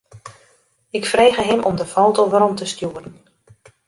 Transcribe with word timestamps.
Ik 0.89 1.05
frege 1.05 1.41
him 1.41 1.63
om 1.63 1.75
de 1.75 1.85
foto 1.85 2.29
werom 2.29 2.55
te 2.55 2.65
stjoeren. 2.65 3.21